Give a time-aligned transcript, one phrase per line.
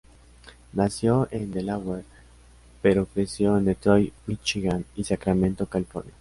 [0.73, 2.03] Nació en Delaware,
[2.81, 6.11] pero creció en Detroit, Michigan y Sacramento, California.